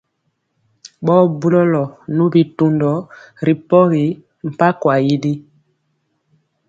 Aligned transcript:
Ɓɔɔ 1.05 1.23
bulɔlɔ 1.39 1.81
nu 2.15 2.23
bitundɔ 2.33 2.91
ri 3.45 3.53
pɔgi 3.69 4.03
mpankwa 4.47 4.93
yili. 5.07 5.33